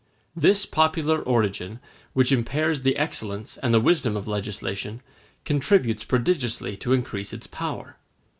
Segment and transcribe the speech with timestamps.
[0.35, 1.79] This popular origin,
[2.13, 5.01] which impairs the excellence and the wisdom of legislation,
[5.45, 7.97] contributes prodigiously to increase its power.